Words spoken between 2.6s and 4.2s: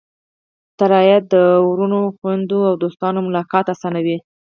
او دوستانو ملاقات آسانوي.